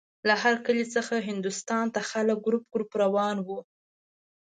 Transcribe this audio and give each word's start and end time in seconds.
له 0.27 0.35
هر 0.43 0.55
کلي 0.65 0.85
څخه 0.95 1.15
هندوستان 1.27 1.85
ته 1.93 1.99
خلک 2.11 2.37
ګروپ 2.45 2.63
ګروپ 2.73 2.91
روان 3.03 3.37
وو. 3.41 3.59